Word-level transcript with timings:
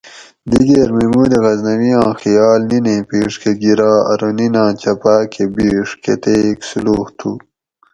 دیگیر 0.51 0.89
محمود 0.97 1.31
غزنوی 1.43 1.91
آں 2.03 2.13
خیال 2.21 2.61
نینیں 2.69 3.01
پیڛ 3.09 3.31
کہ 3.41 3.51
گرا 3.61 3.93
ارو 4.11 4.29
نیناۤن 4.37 4.73
چپاۤ 4.81 5.23
کہ 5.31 5.43
بیڛ 5.55 5.87
کتیک 6.03 6.57
سولوخ 6.69 7.07
تھو 7.17 7.31